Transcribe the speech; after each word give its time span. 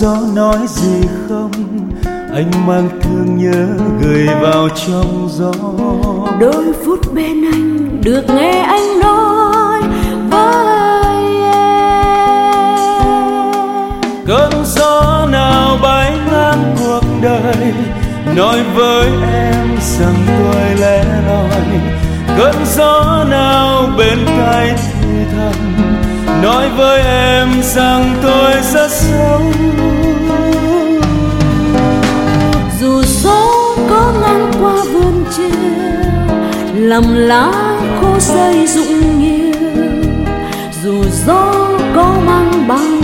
gió 0.00 0.16
nói 0.34 0.58
gì 0.66 1.00
không? 1.28 1.50
Anh 2.34 2.50
mang 2.66 2.88
thương 3.02 3.36
nhớ 3.36 3.66
gửi 4.02 4.26
vào 4.42 4.68
trong 4.86 5.28
gió. 5.30 5.52
Đôi 6.40 6.64
phút 6.84 7.14
bên 7.14 7.44
anh 7.52 8.00
được 8.04 8.24
nghe 8.28 8.60
anh 8.60 9.00
nói 9.00 9.82
với 10.30 11.24
em. 11.52 12.76
Cơn 14.26 14.52
gió 14.64 15.26
nào 15.30 15.78
bay 15.82 16.12
ngang 16.30 16.74
cuộc 16.78 17.04
đời 17.22 17.72
nói 18.36 18.58
với 18.74 19.08
em 19.32 19.66
rằng 19.80 20.14
tôi 20.26 20.74
lẻ 20.80 21.04
loi. 21.28 21.80
Cơn 22.38 22.54
gió 22.76 23.24
nào 23.30 23.88
bên 23.98 24.18
tai 24.38 24.74
thì 25.00 25.08
thầm 25.36 25.54
nói 26.42 26.68
với 26.76 27.02
em 27.02 27.48
rằng 27.62 27.95
làm 36.76 37.14
lá 37.14 37.52
khô 38.00 38.18
rơi 38.20 38.66
rụng 38.66 39.18
nhiều 39.18 39.52
dù 40.82 41.04
gió 41.26 41.52
có 41.94 42.14
mang 42.26 42.68
bao 42.68 42.95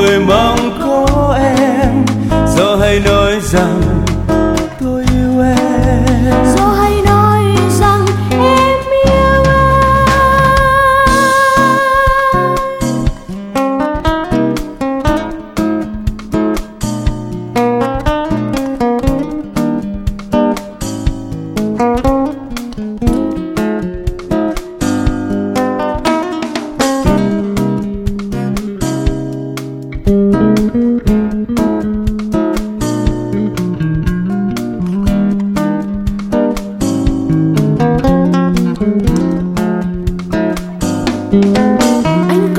tôi 0.00 0.20
mong 0.20 0.78
có 0.80 1.38
em. 1.38 2.04
Giờ 2.56 2.76
hãy 2.76 3.00
nói 3.00 3.40
rằng 3.40 3.89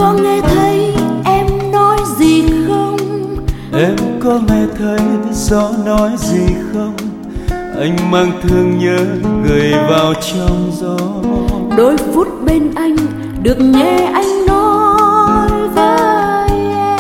có 0.02 0.14
nghe 0.14 0.42
thấy 0.42 0.94
em 1.26 1.72
nói 1.72 1.98
gì 2.18 2.44
không? 2.68 2.98
Em 3.74 3.96
có 4.24 4.40
nghe 4.48 4.66
thấy 4.78 5.00
gió 5.32 5.70
nói 5.86 6.12
gì 6.18 6.46
không? 6.74 6.94
Anh 7.80 8.12
mang 8.12 8.32
thương 8.44 8.78
nhớ 8.78 8.98
gửi 9.48 9.72
vào 9.90 10.14
trong 10.14 10.72
gió. 10.80 10.98
Đôi 11.78 11.98
phút 11.98 12.28
bên 12.46 12.72
anh 12.76 12.96
được 13.44 13.60
nghe 13.60 14.12
anh 14.14 14.46
nói 14.48 15.50
với 15.76 16.50
em. 16.78 17.00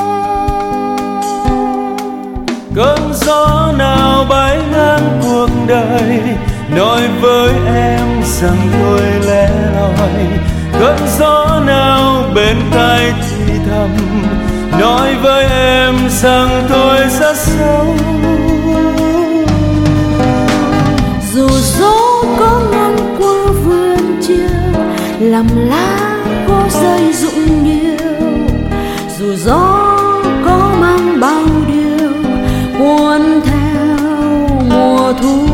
Cơn 2.75 2.99
gió 3.13 3.71
nào 3.77 4.25
bay 4.29 4.59
ngang 4.71 5.19
cuộc 5.23 5.49
đời 5.67 6.19
nói 6.75 7.01
với 7.21 7.49
em 7.75 8.07
rằng 8.23 8.57
tôi 8.73 9.01
lẻ 9.27 9.49
loi 9.75 10.40
cơn 10.81 10.97
gió 11.19 11.61
nào 11.65 12.23
bên 12.35 12.57
tai 12.71 13.13
thì 13.47 13.53
thầm, 13.69 13.89
nói 14.79 15.15
với 15.23 15.45
em 15.45 15.95
rằng 16.09 16.67
tôi 16.69 16.97
rất 17.19 17.37
xấu 17.37 17.95
dù 21.33 21.49
gió 21.49 22.23
có 22.39 22.61
ngang 22.71 22.97
qua 23.17 23.51
vườn 23.65 24.21
chiều 24.21 24.81
làm 25.19 25.47
lá 25.69 26.17
có 26.47 26.63
rơi 26.69 27.13
rụng 27.13 27.63
nhiều. 27.63 28.07
Dù 29.19 29.35
gió 29.35 29.87
có 30.45 30.71
mang 30.81 31.19
bao 31.19 31.43
điều, 31.67 32.11
cuốn 32.79 33.41
theo 33.45 33.97
mùa 34.69 35.13
thu 35.21 35.50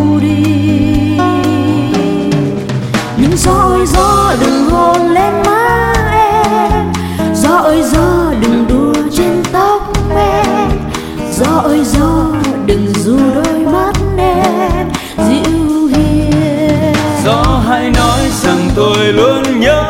đôi 11.77 11.85
gió 11.85 12.25
đừng 12.65 12.93
dù 13.03 13.17
đôi 13.35 13.59
mắt 13.59 13.93
em 14.17 14.87
dịu 15.17 15.87
hiền. 15.87 16.93
Gió 17.25 17.61
hãy 17.67 17.89
nói 17.89 18.21
rằng 18.43 18.69
tôi 18.75 19.13
luôn 19.13 19.59
nhớ 19.59 19.83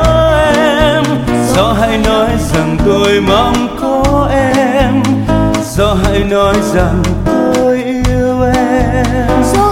em. 0.55 1.03
Gió 1.55 1.73
hãy 1.79 1.97
nói 1.97 2.29
rằng 2.53 2.77
tôi 2.85 3.21
mong 3.21 3.77
có 3.81 4.29
em. 4.31 5.03
Gió 5.75 5.95
hãy 6.03 6.23
nói 6.23 6.55
rằng 6.73 7.03
tôi 7.25 7.83
yêu 7.83 8.41
em. 8.55 9.43
Gió 9.53 9.66